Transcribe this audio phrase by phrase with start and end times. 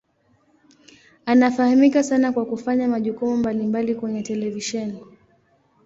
[1.25, 4.99] Anafahamika sana kwa kufanya majukumu mbalimbali kwenye televisheni.